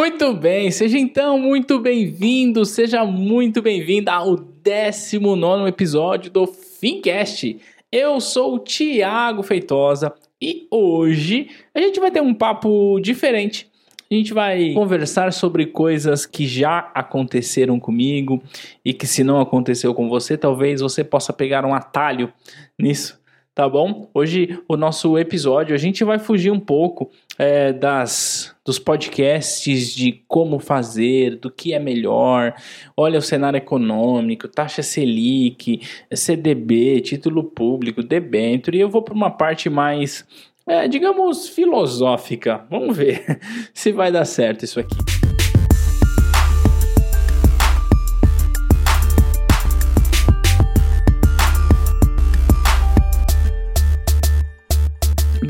[0.00, 7.58] Muito bem, seja então muito bem-vindo, seja muito bem-vinda ao 19 episódio do Fincast.
[7.92, 13.70] Eu sou o Tiago Feitosa e hoje a gente vai ter um papo diferente.
[14.10, 18.42] A gente vai conversar sobre coisas que já aconteceram comigo
[18.82, 22.32] e que, se não aconteceu com você, talvez você possa pegar um atalho
[22.78, 23.19] nisso
[23.54, 24.10] tá bom?
[24.14, 30.22] Hoje o nosso episódio a gente vai fugir um pouco é, das dos podcasts de
[30.28, 32.54] como fazer, do que é melhor.
[32.96, 35.80] Olha o cenário econômico, taxa Selic,
[36.14, 38.76] CDB, título público, debênture.
[38.76, 40.24] E eu vou para uma parte mais,
[40.66, 42.64] é, digamos, filosófica.
[42.70, 43.40] Vamos ver
[43.74, 45.19] se vai dar certo isso aqui.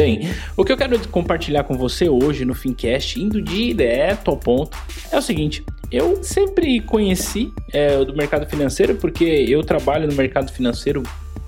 [0.00, 0.20] Bem,
[0.56, 4.78] o que eu quero compartilhar com você hoje no Fincast, indo direto ao ponto,
[5.12, 10.50] é o seguinte: eu sempre conheci é, do mercado financeiro, porque eu trabalho no mercado
[10.50, 11.02] financeiro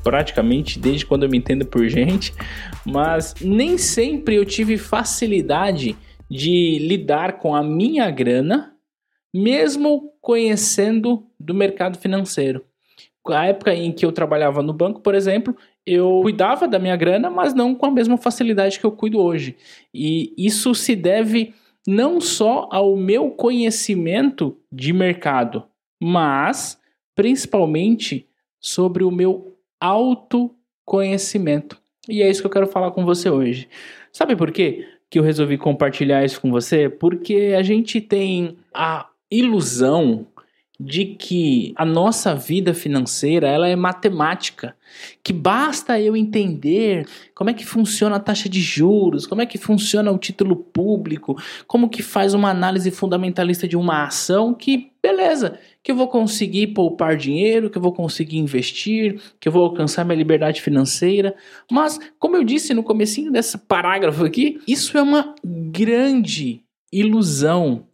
[0.04, 2.34] praticamente desde quando eu me entendo por gente,
[2.84, 5.96] mas nem sempre eu tive facilidade
[6.30, 8.74] de lidar com a minha grana,
[9.32, 12.62] mesmo conhecendo do mercado financeiro.
[13.28, 17.28] A época em que eu trabalhava no banco, por exemplo, eu cuidava da minha grana,
[17.28, 19.56] mas não com a mesma facilidade que eu cuido hoje.
[19.92, 21.55] E isso se deve
[21.86, 25.64] não só ao meu conhecimento de mercado,
[26.00, 26.80] mas
[27.14, 28.27] principalmente
[28.61, 31.80] sobre o meu autoconhecimento.
[32.08, 33.69] E é isso que eu quero falar com você hoje.
[34.12, 36.89] Sabe por quê que eu resolvi compartilhar isso com você?
[36.89, 40.27] Porque a gente tem a ilusão
[40.84, 44.75] de que a nossa vida financeira ela é matemática,
[45.22, 49.58] que basta eu entender como é que funciona a taxa de juros, como é que
[49.58, 55.58] funciona o título público, como que faz uma análise fundamentalista de uma ação, que beleza,
[55.83, 60.05] que eu vou conseguir poupar dinheiro, que eu vou conseguir investir, que eu vou alcançar
[60.05, 61.35] minha liberdade financeira.
[61.70, 66.62] Mas, como eu disse no comecinho desse parágrafo aqui, isso é uma grande
[66.92, 67.86] ilusão.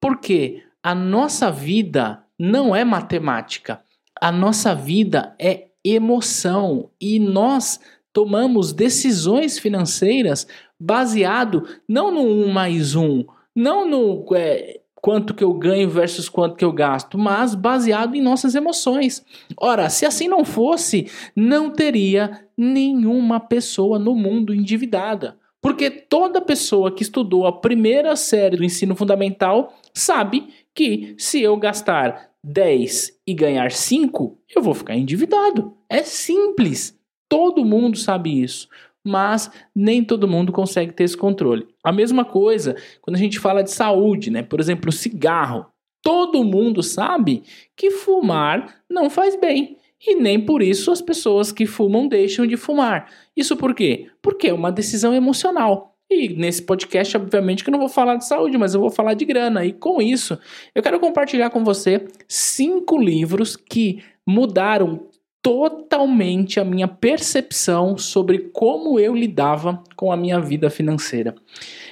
[0.00, 3.80] Porque a nossa vida não é matemática.
[4.20, 7.78] A nossa vida é emoção e nós
[8.12, 10.46] tomamos decisões financeiras
[10.78, 16.56] baseado não no um mais um, não no é, quanto que eu ganho versus quanto
[16.56, 19.24] que eu gasto, mas baseado em nossas emoções.
[19.56, 25.36] Ora, se assim não fosse, não teria nenhuma pessoa no mundo endividada.
[25.62, 31.56] Porque toda pessoa que estudou a primeira série do ensino fundamental sabe que se eu
[31.56, 35.76] gastar 10 e ganhar 5, eu vou ficar endividado.
[35.88, 36.96] É simples.
[37.28, 38.68] Todo mundo sabe isso.
[39.04, 41.66] Mas nem todo mundo consegue ter esse controle.
[41.82, 44.42] A mesma coisa quando a gente fala de saúde, né?
[44.42, 45.66] Por exemplo, cigarro.
[46.02, 47.42] Todo mundo sabe
[47.76, 49.76] que fumar não faz bem.
[50.04, 53.10] E nem por isso as pessoas que fumam deixam de fumar.
[53.36, 54.08] Isso por quê?
[54.20, 55.94] Porque é uma decisão emocional.
[56.08, 59.14] E nesse podcast, obviamente, que eu não vou falar de saúde, mas eu vou falar
[59.14, 59.64] de grana.
[59.64, 60.38] E com isso,
[60.74, 65.08] eu quero compartilhar com você cinco livros que mudaram
[65.42, 71.34] totalmente a minha percepção sobre como eu lidava com a minha vida financeira.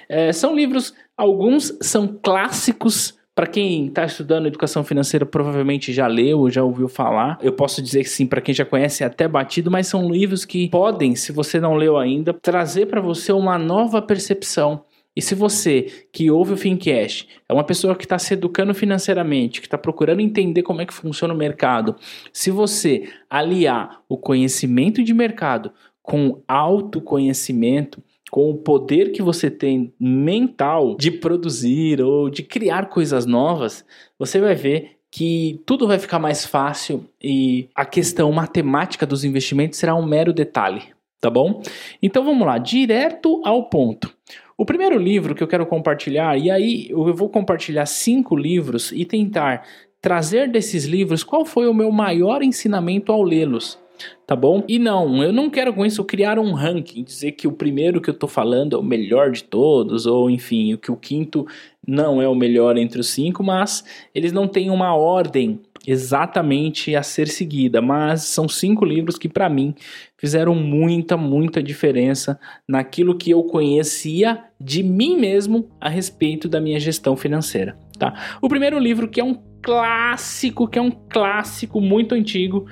[0.08, 6.48] É, são livros, alguns são clássicos para quem está estudando educação financeira, provavelmente já leu
[6.48, 7.38] já ouviu falar.
[7.42, 10.44] Eu posso dizer que sim, para quem já conhece, é até batido, mas são livros
[10.44, 14.84] que podem, se você não leu ainda, trazer para você uma nova percepção.
[15.16, 19.60] E se você que ouve o Fincast é uma pessoa que está se educando financeiramente,
[19.60, 21.94] que está procurando entender como é que funciona o mercado,
[22.32, 25.72] se você aliar o conhecimento de mercado
[26.02, 28.02] com autoconhecimento,
[28.34, 33.84] com o poder que você tem mental de produzir ou de criar coisas novas,
[34.18, 39.78] você vai ver que tudo vai ficar mais fácil e a questão matemática dos investimentos
[39.78, 40.82] será um mero detalhe,
[41.20, 41.62] tá bom?
[42.02, 44.12] Então vamos lá, direto ao ponto.
[44.58, 49.04] O primeiro livro que eu quero compartilhar, e aí eu vou compartilhar cinco livros e
[49.04, 49.64] tentar
[50.00, 53.78] trazer desses livros qual foi o meu maior ensinamento ao lê-los
[54.26, 54.64] tá bom?
[54.68, 58.10] E não, eu não quero com isso criar um ranking, dizer que o primeiro que
[58.10, 61.46] eu tô falando é o melhor de todos, ou enfim, que o quinto
[61.86, 67.02] não é o melhor entre os cinco, mas eles não têm uma ordem exatamente a
[67.02, 69.74] ser seguida, mas são cinco livros que para mim
[70.16, 76.80] fizeram muita, muita diferença naquilo que eu conhecia de mim mesmo a respeito da minha
[76.80, 78.36] gestão financeira, tá?
[78.40, 82.66] O primeiro livro que é um clássico, que é um clássico muito antigo,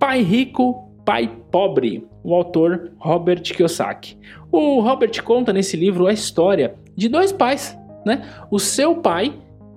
[0.00, 4.16] Pai Rico, Pai Pobre, o autor Robert Kiyosaki.
[4.50, 8.22] O Robert conta nesse livro a história de dois pais, né?
[8.50, 9.34] O seu pai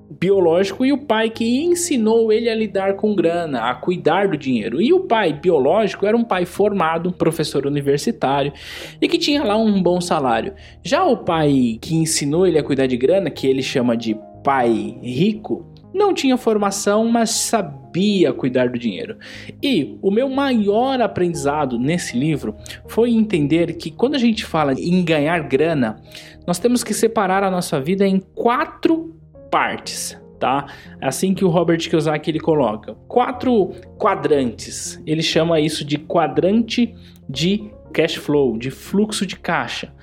[0.10, 4.82] biológico e o pai que ensinou ele a lidar com grana, a cuidar do dinheiro.
[4.82, 8.54] E o pai biológico era um pai formado, professor universitário
[9.02, 10.54] e que tinha lá um bom salário.
[10.82, 14.98] Já o pai que ensinou ele a cuidar de grana, que ele chama de pai
[15.02, 19.18] rico, não tinha formação, mas sabia cuidar do dinheiro.
[19.62, 22.56] E o meu maior aprendizado nesse livro
[22.88, 26.02] foi entender que quando a gente fala em ganhar grana,
[26.48, 29.16] nós temos que separar a nossa vida em quatro
[29.52, 30.66] partes, tá?
[31.00, 32.96] É assim que o Robert Kiyosaki ele coloca.
[33.08, 35.02] Quatro quadrantes.
[35.06, 36.94] Ele chama isso de quadrante
[37.30, 39.94] de cash flow, de fluxo de caixa.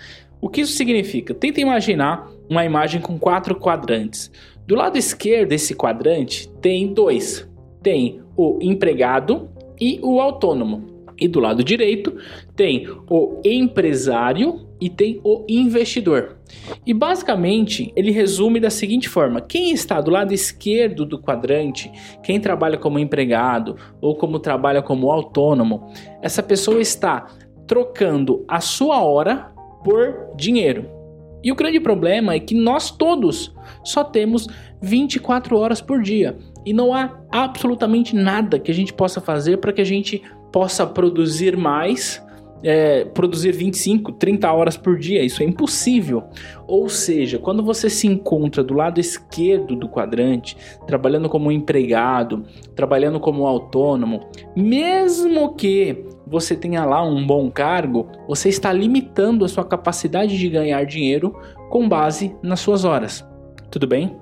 [0.41, 1.35] O que isso significa?
[1.35, 4.31] Tenta imaginar uma imagem com quatro quadrantes.
[4.71, 7.45] Do lado esquerdo desse quadrante tem dois.
[7.83, 9.51] Tem o empregado
[9.81, 10.87] e o autônomo.
[11.21, 12.17] E do lado direito
[12.55, 16.37] tem o empresário e tem o investidor.
[16.87, 21.91] E basicamente ele resume da seguinte forma: quem está do lado esquerdo do quadrante,
[22.23, 27.27] quem trabalha como empregado ou como trabalha como autônomo, essa pessoa está
[27.67, 29.51] trocando a sua hora
[29.83, 31.00] por dinheiro.
[31.43, 33.55] E o grande problema é que nós todos
[33.85, 34.47] só temos
[34.81, 39.73] 24 horas por dia e não há absolutamente nada que a gente possa fazer para
[39.73, 40.23] que a gente
[40.53, 42.23] possa produzir mais
[42.63, 45.23] é, produzir 25, 30 horas por dia.
[45.23, 46.25] Isso é impossível.
[46.67, 52.45] Ou seja, quando você se encontra do lado esquerdo do quadrante, trabalhando como empregado,
[52.75, 59.49] trabalhando como autônomo, mesmo que você tenha lá um bom cargo, você está limitando a
[59.49, 61.37] sua capacidade de ganhar dinheiro
[61.69, 63.27] com base nas suas horas.
[63.69, 64.17] Tudo bem?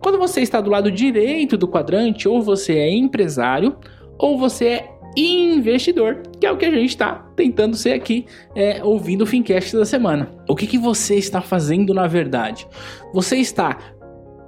[0.00, 3.76] Quando você está do lado direito do quadrante, ou você é empresário,
[4.16, 8.82] ou você é investidor, que é o que a gente está tentando ser aqui, é,
[8.84, 10.30] ouvindo o Fincast da semana.
[10.48, 12.66] O que, que você está fazendo na verdade?
[13.12, 13.76] Você está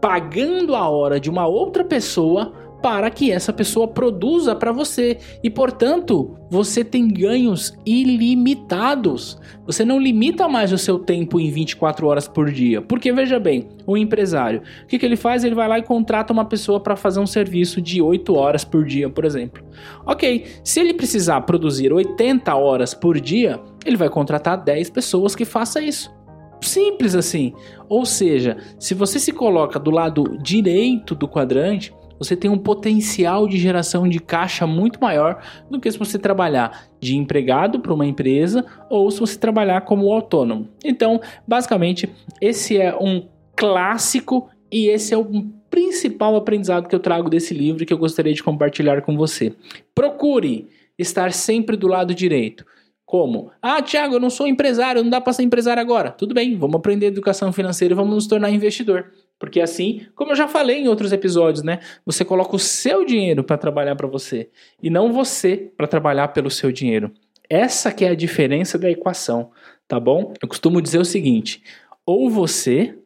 [0.00, 5.48] pagando a hora de uma outra pessoa para que essa pessoa produza para você e,
[5.48, 9.38] portanto, você tem ganhos ilimitados.
[9.64, 12.82] Você não limita mais o seu tempo em 24 horas por dia.
[12.82, 15.44] Porque veja bem, o empresário, o que, que ele faz?
[15.44, 18.84] Ele vai lá e contrata uma pessoa para fazer um serviço de 8 horas por
[18.84, 19.64] dia, por exemplo.
[20.04, 25.44] Ok, se ele precisar produzir 80 horas por dia, ele vai contratar 10 pessoas que
[25.44, 26.12] façam isso.
[26.60, 27.52] Simples assim.
[27.88, 31.92] Ou seja, se você se coloca do lado direito do quadrante,
[32.22, 36.86] você tem um potencial de geração de caixa muito maior do que se você trabalhar
[37.00, 40.68] de empregado para uma empresa ou se você trabalhar como autônomo.
[40.84, 42.08] Então, basicamente,
[42.40, 45.24] esse é um clássico e esse é o
[45.68, 49.54] principal aprendizado que eu trago desse livro que eu gostaria de compartilhar com você.
[49.94, 50.68] Procure
[50.98, 52.64] estar sempre do lado direito.
[53.04, 53.50] Como?
[53.60, 56.10] Ah, Thiago, eu não sou empresário, não dá para ser empresário agora.
[56.10, 59.10] Tudo bem, vamos aprender educação financeira e vamos nos tornar investidor.
[59.42, 61.80] Porque assim, como eu já falei em outros episódios, né?
[62.06, 64.48] Você coloca o seu dinheiro para trabalhar para você
[64.80, 67.12] e não você para trabalhar pelo seu dinheiro.
[67.50, 69.50] Essa que é a diferença da equação,
[69.88, 70.32] tá bom?
[70.40, 71.60] Eu costumo dizer o seguinte:
[72.06, 72.96] ou você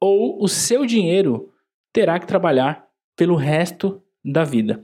[0.00, 1.52] ou o seu dinheiro
[1.92, 4.82] terá que trabalhar pelo resto da vida.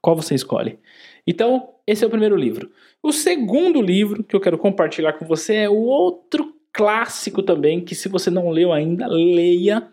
[0.00, 0.78] Qual você escolhe?
[1.26, 2.70] Então, esse é o primeiro livro.
[3.02, 7.94] O segundo livro que eu quero compartilhar com você é o outro clássico também, que
[7.94, 9.88] se você não leu ainda, leia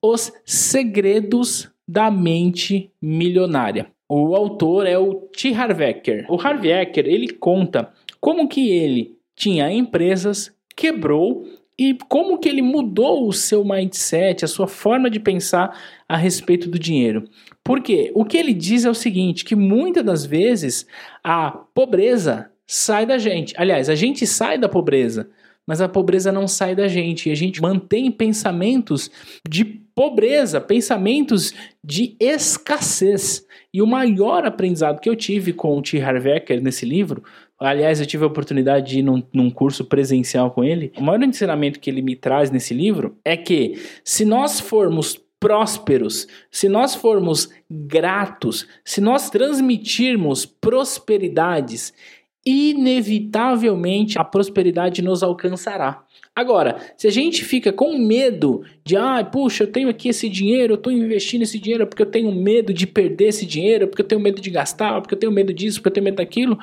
[0.00, 3.90] os Segredos da Mente Milionária.
[4.08, 5.54] O autor é o T.
[5.54, 6.26] Harv Eker.
[6.28, 7.90] O Harv Eker, ele conta
[8.20, 11.46] como que ele tinha empresas, quebrou
[11.78, 15.76] e como que ele mudou o seu mindset, a sua forma de pensar
[16.06, 17.24] a respeito do dinheiro.
[17.64, 20.86] Porque o que ele diz é o seguinte, que muitas das vezes
[21.24, 23.54] a pobreza sai da gente.
[23.56, 25.30] Aliás, a gente sai da pobreza,
[25.72, 27.30] mas a pobreza não sai da gente.
[27.30, 29.10] E a gente mantém pensamentos
[29.48, 33.46] de pobreza, pensamentos de escassez.
[33.72, 35.98] E o maior aprendizado que eu tive com o T.
[35.98, 37.24] Harv Eker nesse livro,
[37.58, 41.22] aliás, eu tive a oportunidade de ir num, num curso presencial com ele, o maior
[41.22, 46.94] ensinamento que ele me traz nesse livro é que se nós formos prósperos, se nós
[46.94, 51.94] formos gratos, se nós transmitirmos prosperidades,
[52.44, 56.04] inevitavelmente a prosperidade nos alcançará.
[56.34, 60.72] Agora, se a gente fica com medo de, ah, puxa, eu tenho aqui esse dinheiro,
[60.72, 64.06] eu estou investindo esse dinheiro porque eu tenho medo de perder esse dinheiro, porque eu
[64.06, 66.58] tenho medo de gastar, porque eu tenho medo disso, porque eu tenho medo daquilo,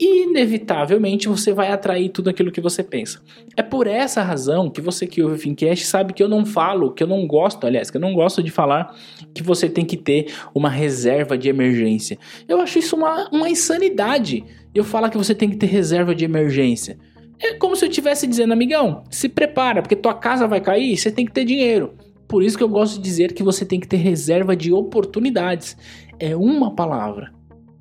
[0.00, 3.20] inevitavelmente você vai atrair tudo aquilo que você pensa.
[3.54, 6.92] É por essa razão que você que ouve o Fincast sabe que eu não falo,
[6.92, 8.96] que eu não gosto, aliás, que eu não gosto de falar
[9.34, 12.18] que você tem que ter uma reserva de emergência.
[12.48, 14.42] Eu acho isso uma, uma insanidade.
[14.74, 16.98] Eu falo que você tem que ter reserva de emergência.
[17.38, 21.10] É como se eu estivesse dizendo, amigão, se prepara, porque tua casa vai cair, você
[21.10, 21.94] tem que ter dinheiro.
[22.26, 25.76] Por isso que eu gosto de dizer que você tem que ter reserva de oportunidades.
[26.18, 27.32] É uma palavra,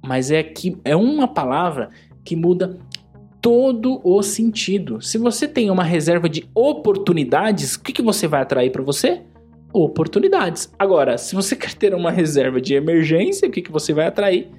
[0.04, 1.92] mas é que é uma palavra
[2.24, 2.78] que muda
[3.42, 5.02] todo o sentido.
[5.02, 9.22] Se você tem uma reserva de oportunidades, o que, que você vai atrair para você?
[9.72, 10.72] Oportunidades.
[10.78, 14.50] Agora, se você quer ter uma reserva de emergência, o que, que você vai atrair?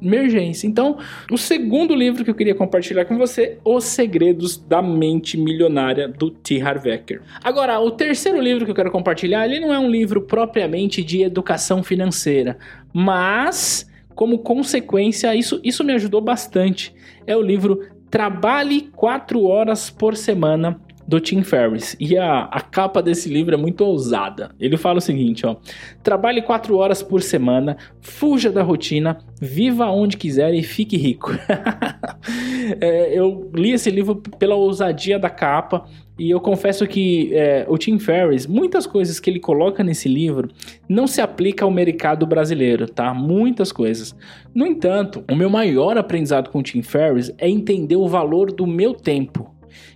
[0.00, 0.66] emergência.
[0.68, 0.98] Então,
[1.28, 6.30] o segundo livro que eu queria compartilhar com você, Os Segredos da Mente Milionária do
[6.30, 6.62] T.
[6.62, 7.20] Harv Eker.
[7.42, 11.22] Agora, o terceiro livro que eu quero compartilhar, ele não é um livro propriamente de
[11.22, 12.56] educação financeira,
[12.92, 13.89] mas
[14.20, 16.94] como consequência, isso, isso me ajudou bastante.
[17.26, 21.96] É o livro Trabalhe 4 horas por semana do Tim Ferriss.
[21.98, 24.54] E a, a capa desse livro é muito ousada.
[24.60, 25.56] Ele fala o seguinte, ó:
[26.02, 31.30] Trabalhe quatro horas por semana, fuja da rotina, viva onde quiser e fique rico.
[32.78, 35.86] é, eu li esse livro pela ousadia da capa
[36.20, 40.50] e eu confesso que é, o Tim Ferriss, muitas coisas que ele coloca nesse livro
[40.86, 43.14] não se aplica ao mercado brasileiro, tá?
[43.14, 44.14] Muitas coisas.
[44.54, 48.66] No entanto, o meu maior aprendizado com o Tim Ferriss é entender o valor do
[48.66, 49.50] meu tempo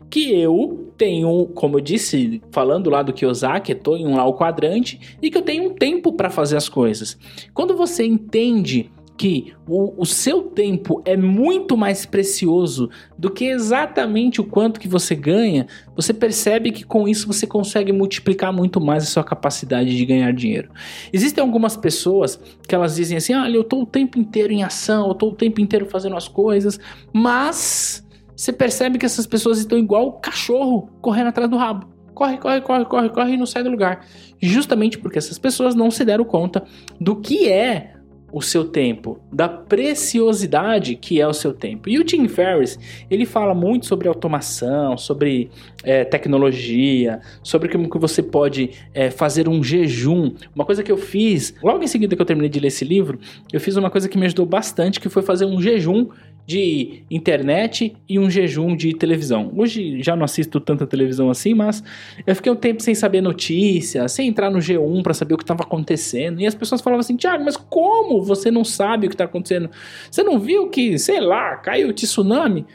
[0.08, 4.34] que eu tenho, como eu disse, falando lá do Kiyosaki, estou em um lá o
[4.34, 7.18] quadrante e que eu tenho um tempo para fazer as coisas.
[7.52, 14.40] Quando você entende que o, o, seu tempo é muito mais precioso do que exatamente
[14.40, 19.04] o quanto que você ganha, você percebe que com isso você consegue multiplicar muito mais
[19.04, 20.70] a sua capacidade de ganhar dinheiro.
[21.12, 25.06] Existem algumas pessoas que elas dizem assim: olha, eu estou o tempo inteiro em ação,
[25.06, 26.80] eu estou o tempo inteiro fazendo as coisas,
[27.12, 28.04] mas
[28.36, 31.86] você percebe que essas pessoas estão igual o cachorro correndo atrás do rabo.
[32.12, 34.06] Corre, corre, corre, corre, corre e não sai do lugar.
[34.40, 36.64] Justamente porque essas pessoas não se deram conta
[37.00, 37.94] do que é
[38.34, 41.88] o seu tempo, da preciosidade que é o seu tempo.
[41.88, 42.76] E o Tim Ferriss,
[43.08, 45.52] ele fala muito sobre automação, sobre
[45.84, 50.34] é, tecnologia, sobre como que você pode é, fazer um jejum.
[50.52, 53.20] Uma coisa que eu fiz, logo em seguida que eu terminei de ler esse livro,
[53.52, 56.08] eu fiz uma coisa que me ajudou bastante, que foi fazer um jejum
[56.46, 59.52] de internet e um jejum de televisão.
[59.56, 61.82] Hoje já não assisto tanta televisão assim, mas
[62.26, 65.44] eu fiquei um tempo sem saber notícias, sem entrar no G1 para saber o que
[65.44, 66.40] estava acontecendo.
[66.40, 69.70] E as pessoas falavam assim: Tiago, mas como você não sabe o que está acontecendo?
[70.10, 72.66] Você não viu que, sei lá, caiu o tsunami?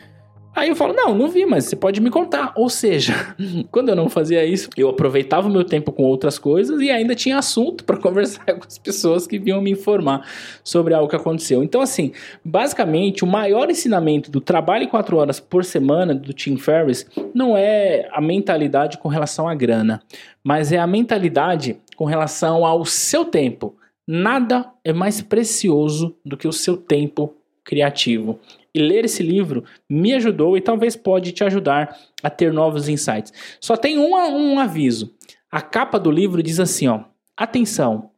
[0.56, 2.52] Aí eu falo, não, não vi, mas você pode me contar.
[2.56, 3.36] Ou seja,
[3.72, 7.16] quando eu não fazia isso, eu aproveitava o meu tempo com outras coisas e ainda
[7.16, 10.28] tinha assunto para conversar com as pessoas que vinham me informar
[10.64, 11.64] sobre algo que aconteceu.
[11.64, 12.12] Então, assim,
[12.44, 18.08] basicamente, o maior ensinamento do trabalho quatro horas por semana do Tim Ferriss não é
[18.12, 20.02] a mentalidade com relação à grana,
[20.44, 23.76] mas é a mentalidade com relação ao seu tempo.
[24.08, 28.40] Nada é mais precioso do que o seu tempo criativo.
[28.74, 33.34] E ler esse livro me ajudou e talvez pode te ajudar a ter novos insights.
[33.60, 35.14] Só tem um, um aviso.
[35.52, 37.02] A capa do livro diz assim, ó:
[37.36, 38.12] Atenção,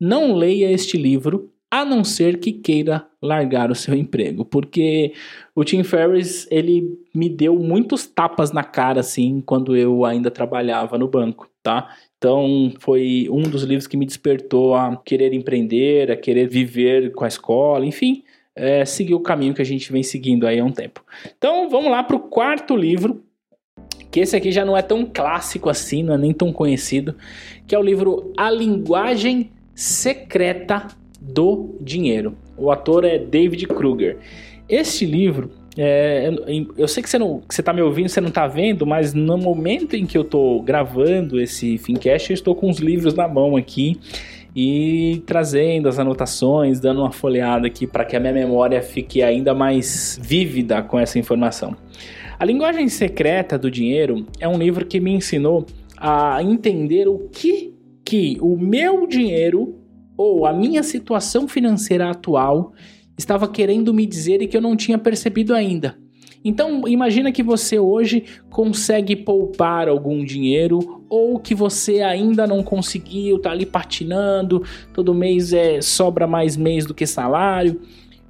[0.00, 5.12] não leia este livro a não ser que queira largar o seu emprego, porque
[5.56, 10.96] o Tim Ferriss ele me deu muitos tapas na cara assim quando eu ainda trabalhava
[10.96, 11.88] no banco, tá?
[12.16, 17.24] Então foi um dos livros que me despertou a querer empreender, a querer viver com
[17.24, 18.22] a escola, enfim,
[18.56, 21.04] é, seguir o caminho que a gente vem seguindo aí há um tempo.
[21.36, 23.24] Então vamos lá para o quarto livro,
[24.10, 27.16] que esse aqui já não é tão clássico assim, não é nem tão conhecido,
[27.66, 30.86] que é o livro A Linguagem Secreta
[31.20, 32.36] do Dinheiro.
[32.56, 34.18] O ator é David Kruger.
[34.68, 36.30] Este livro, é,
[36.78, 39.12] eu sei que você, não, que você tá me ouvindo, você não está vendo, mas
[39.12, 43.26] no momento em que eu estou gravando esse Fincast, eu estou com os livros na
[43.26, 43.98] mão aqui
[44.54, 49.54] e trazendo as anotações, dando uma folheada aqui para que a minha memória fique ainda
[49.54, 51.76] mais vívida com essa informação.
[52.38, 57.72] A Linguagem Secreta do Dinheiro é um livro que me ensinou a entender o que
[58.04, 59.78] que o meu dinheiro
[60.16, 62.72] ou a minha situação financeira atual
[63.18, 65.96] estava querendo me dizer e que eu não tinha percebido ainda.
[66.44, 73.38] Então, imagina que você hoje consegue poupar algum dinheiro ou que você ainda não conseguiu,
[73.38, 77.80] tá ali patinando, todo mês é sobra mais mês do que salário.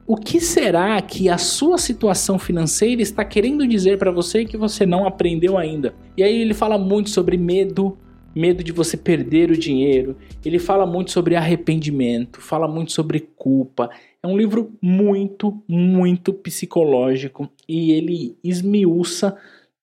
[0.07, 4.85] O que será que a sua situação financeira está querendo dizer para você que você
[4.85, 5.95] não aprendeu ainda?
[6.17, 7.97] E aí ele fala muito sobre medo,
[8.35, 10.17] medo de você perder o dinheiro.
[10.45, 13.91] Ele fala muito sobre arrependimento, fala muito sobre culpa.
[14.23, 19.37] É um livro muito, muito psicológico e ele esmiuça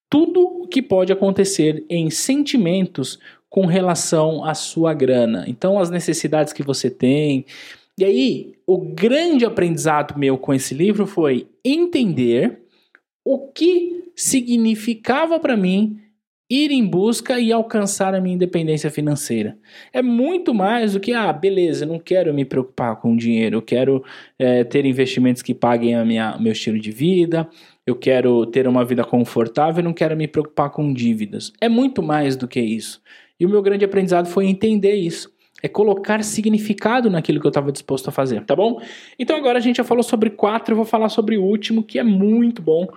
[0.10, 3.18] tudo o que pode acontecer em sentimentos
[3.50, 5.46] com relação à sua grana.
[5.48, 7.46] Então, as necessidades que você tem.
[7.98, 12.62] E aí, o grande aprendizado meu com esse livro foi entender
[13.24, 16.00] o que significava para mim
[16.52, 19.58] ir em busca e alcançar a minha independência financeira.
[19.94, 24.04] É muito mais do que, ah, beleza, não quero me preocupar com dinheiro, eu quero
[24.38, 27.48] é, ter investimentos que paguem a minha, meu estilo de vida,
[27.88, 31.54] eu quero ter uma vida confortável, não quero me preocupar com dívidas.
[31.62, 33.02] É muito mais do que isso.
[33.40, 35.32] E o meu grande aprendizado foi entender isso
[35.62, 38.82] é colocar significado naquilo que eu estava disposto a fazer, tá bom?
[39.18, 42.00] Então agora a gente já falou sobre quatro, eu vou falar sobre o último, que
[42.00, 42.88] é muito bom.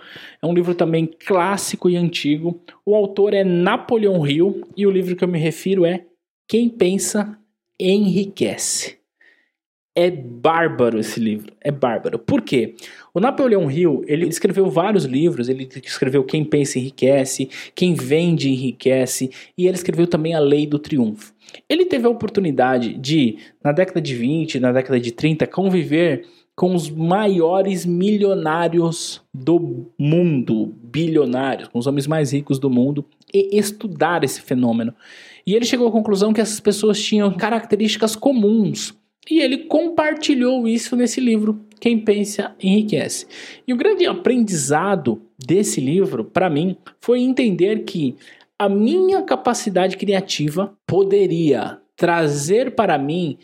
[0.40, 2.61] É um livro também clássico e antigo.
[2.85, 6.04] O autor é Napoleão Hill e o livro que eu me refiro é
[6.49, 7.38] Quem Pensa
[7.78, 8.99] Enriquece.
[9.97, 12.18] É bárbaro esse livro, é bárbaro.
[12.18, 12.75] Por quê?
[13.14, 19.30] O Napoleão Hill, ele escreveu vários livros, ele escreveu Quem Pensa Enriquece, Quem Vende Enriquece,
[19.56, 21.33] e ele escreveu também A Lei do Triunfo.
[21.68, 26.75] Ele teve a oportunidade de, na década de 20, na década de 30, conviver com
[26.75, 34.25] os maiores milionários do mundo, bilionários, com os homens mais ricos do mundo, e estudar
[34.25, 34.92] esse fenômeno.
[35.47, 38.92] E ele chegou à conclusão que essas pessoas tinham características comuns
[39.31, 43.26] e ele compartilhou isso nesse livro, Quem Pensa Enriquece.
[43.66, 48.16] E o grande aprendizado desse livro, para mim, foi entender que
[48.59, 53.38] a minha capacidade criativa poderia trazer para mim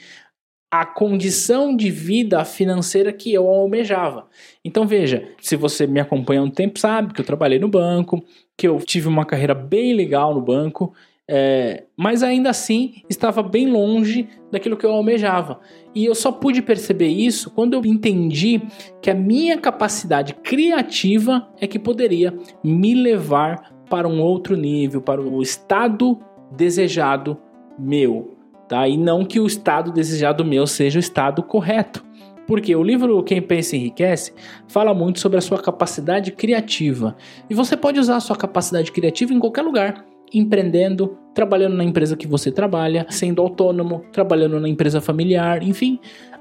[0.70, 4.28] a condição de vida financeira que eu almejava.
[4.64, 8.24] Então veja, se você me acompanha há um tempo sabe que eu trabalhei no banco,
[8.56, 10.94] que eu tive uma carreira bem legal no banco
[11.32, 15.60] é, mas ainda assim estava bem longe daquilo que eu almejava.
[15.94, 18.60] E eu só pude perceber isso quando eu entendi
[19.00, 25.20] que a minha capacidade criativa é que poderia me levar para um outro nível, para
[25.20, 26.18] o estado
[26.50, 27.38] desejado
[27.78, 28.36] meu,
[28.68, 28.88] tá?
[28.88, 32.04] E não que o estado desejado meu seja o estado correto.
[32.44, 34.32] Porque o livro Quem Pensa Enriquece
[34.66, 37.16] fala muito sobre a sua capacidade criativa.
[37.48, 42.16] E você pode usar a sua capacidade criativa em qualquer lugar empreendendo, trabalhando na empresa
[42.16, 45.98] que você trabalha, sendo autônomo, trabalhando na empresa familiar, enfim.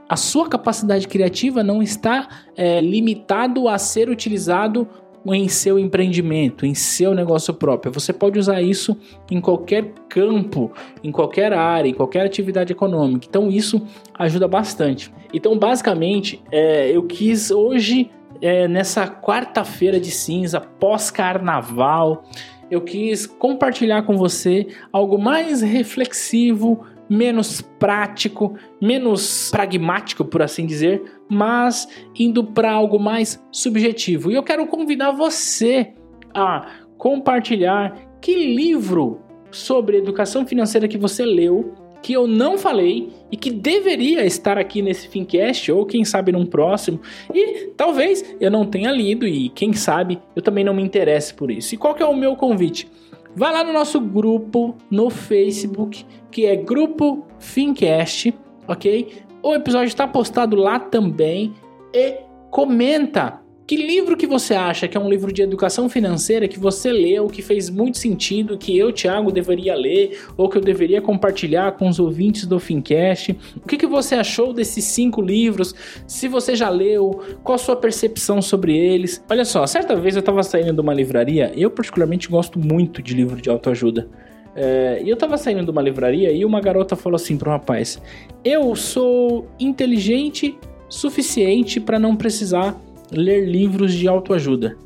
[0.08, 4.88] A sua capacidade criativa não está é, limitado a ser utilizado
[5.28, 7.91] em seu empreendimento, em seu negócio próprio.
[7.91, 8.97] Você pode usar isso
[9.30, 10.71] em qualquer campo,
[11.04, 13.28] em qualquer área, em qualquer atividade econômica.
[13.30, 13.86] Então isso
[14.17, 15.12] ajuda bastante.
[15.34, 18.10] Então basicamente é, eu quis hoje
[18.41, 22.23] é, nessa quarta-feira de cinza pós-carnaval
[22.69, 31.01] eu quis compartilhar com você algo mais reflexivo, menos prático, menos pragmático, por assim dizer,
[31.27, 34.32] mas indo para algo mais subjetivo.
[34.32, 35.93] E eu quero convidar você
[36.34, 43.38] a compartilhar que livro sobre educação financeira que você leu que eu não falei e
[43.38, 46.99] que deveria estar aqui nesse Fincast ou quem sabe num próximo
[47.33, 51.51] e talvez eu não tenha lido e quem sabe eu também não me interesse por
[51.51, 51.75] isso.
[51.75, 52.89] E qual que é o meu convite?
[53.35, 58.33] Vai lá no nosso grupo no Facebook, que é Grupo Fincast,
[58.67, 59.23] ok?
[59.41, 61.53] O episódio está postado lá também
[61.93, 62.17] e
[62.49, 63.38] comenta
[63.69, 67.27] que livro que você acha que é um livro de educação financeira que você leu,
[67.27, 71.88] que fez muito sentido, que eu, Thiago, deveria ler, ou que eu deveria compartilhar com
[71.88, 73.38] os ouvintes do Fincast?
[73.58, 75.75] O que, que você achou desses cinco livros?
[76.08, 79.23] Se você já leu, qual a sua percepção sobre eles?
[79.29, 83.13] Olha só, certa vez eu estava saindo de uma livraria, eu particularmente gosto muito de
[83.13, 84.10] livro de autoajuda.
[84.55, 88.01] É, e eu tava saindo de uma livraria e uma garota falou assim pro rapaz:
[88.43, 90.58] Eu sou inteligente
[90.89, 92.75] suficiente para não precisar
[93.12, 94.78] ler livros de autoajuda.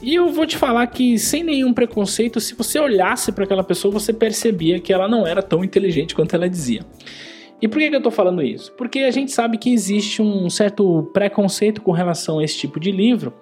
[0.00, 3.92] E eu vou te falar que, sem nenhum preconceito, se você olhasse para aquela pessoa,
[3.92, 6.84] você percebia que ela não era tão inteligente quanto ela dizia.
[7.60, 8.72] E por que, eu estou falando isso?
[8.72, 12.90] Porque a gente sabe que existe um certo preconceito com relação a esse tipo de
[12.90, 13.32] livro.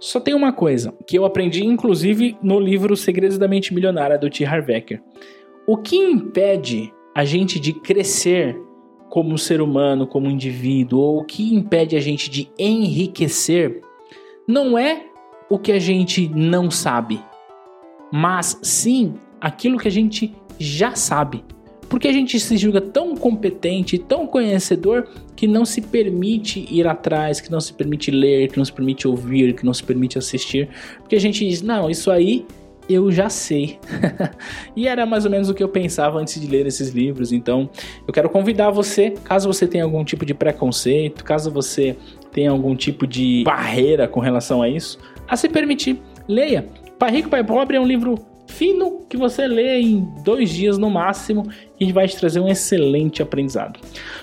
[0.00, 4.30] Só tem uma coisa, que eu aprendi inclusive no livro Segredos da Mente Milionária, do
[4.30, 4.46] T.
[4.46, 5.02] Harv Eker.
[5.66, 8.58] O que impede a gente de crescer
[9.12, 13.82] como ser humano, como indivíduo, ou o que impede a gente de enriquecer,
[14.48, 15.04] não é
[15.50, 17.20] o que a gente não sabe,
[18.10, 21.44] mas sim aquilo que a gente já sabe.
[21.90, 27.38] Porque a gente se julga tão competente, tão conhecedor, que não se permite ir atrás,
[27.38, 30.70] que não se permite ler, que não se permite ouvir, que não se permite assistir.
[31.00, 32.46] Porque a gente diz, não, isso aí
[32.92, 33.78] eu já sei.
[34.76, 37.32] e era mais ou menos o que eu pensava antes de ler esses livros.
[37.32, 37.70] Então,
[38.06, 41.96] eu quero convidar você, caso você tenha algum tipo de preconceito, caso você
[42.30, 46.00] tenha algum tipo de barreira com relação a isso, a se permitir.
[46.26, 46.66] Leia.
[46.98, 48.14] Pai Rico, Pai Pobre é um livro
[48.46, 53.22] fino que você lê em dois dias no máximo e vai te trazer um excelente
[53.22, 53.80] aprendizado.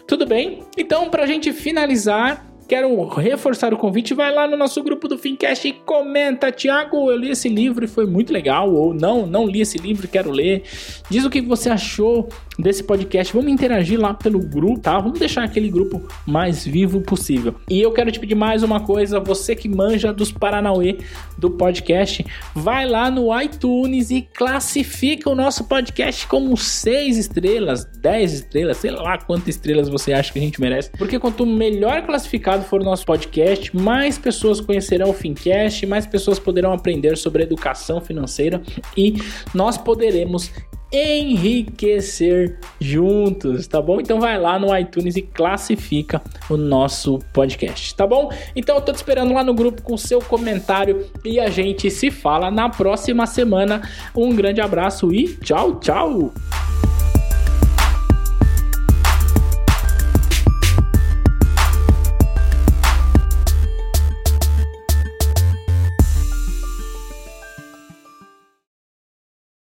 [0.08, 0.64] Tudo bem?
[0.78, 5.18] Então, para a gente finalizar quero reforçar o convite, vai lá no nosso grupo do
[5.18, 9.48] Fincast e comenta, Tiago, eu li esse livro e foi muito legal, ou não, não
[9.48, 10.62] li esse livro quero ler.
[11.10, 13.34] Diz o que você achou desse podcast.
[13.34, 15.00] Vamos interagir lá pelo grupo, tá?
[15.00, 17.56] Vamos deixar aquele grupo mais vivo possível.
[17.70, 20.98] E eu quero te pedir mais uma coisa, você que manja dos Paranauê
[21.38, 28.34] do podcast, vai lá no iTunes e classifica o nosso podcast como 6 estrelas, 10
[28.34, 30.92] estrelas, sei lá quantas estrelas você acha que a gente merece.
[30.98, 36.40] Porque quanto melhor classificado for o nosso podcast, mais pessoas conhecerão o Fincast, mais pessoas
[36.40, 38.62] poderão aprender sobre educação financeira
[38.98, 39.16] e
[39.54, 40.52] nós poderemos
[40.92, 44.00] enriquecer juntos, tá bom?
[44.00, 48.32] Então vai lá no iTunes e classifica o nosso podcast, tá bom?
[48.56, 52.10] Então eu tô te esperando lá no grupo com seu comentário e a gente se
[52.10, 53.82] fala na próxima semana.
[54.16, 56.34] Um grande abraço e tchau, tchau!